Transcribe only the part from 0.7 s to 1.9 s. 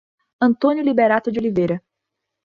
Liberato de Oliveira